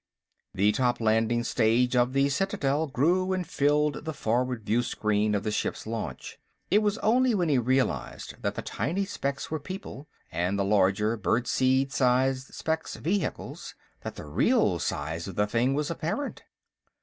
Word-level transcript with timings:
The 0.55 0.71
top 0.71 0.99
landing 0.99 1.43
stage 1.43 1.95
of 1.95 2.13
the 2.13 2.27
Citadel 2.29 2.87
grew 2.87 3.33
and 3.33 3.45
filled 3.47 4.03
the 4.03 4.15
forward 4.15 4.63
viewscreen 4.65 5.35
of 5.35 5.43
the 5.43 5.51
ship's 5.51 5.85
launch. 5.85 6.39
It 6.71 6.81
was 6.81 6.97
only 7.03 7.35
when 7.35 7.49
he 7.49 7.59
realized 7.59 8.41
that 8.41 8.55
the 8.55 8.63
tiny 8.63 9.05
specks 9.05 9.51
were 9.51 9.59
people, 9.59 10.07
and 10.31 10.57
the 10.57 10.65
larger, 10.65 11.15
birdseed 11.17 11.91
sized, 11.91 12.51
specks 12.51 12.95
vehicles, 12.95 13.75
that 14.01 14.15
the 14.15 14.25
real 14.25 14.79
size 14.79 15.27
of 15.27 15.35
the 15.35 15.45
thing 15.45 15.75
was 15.75 15.91
apparent. 15.91 16.45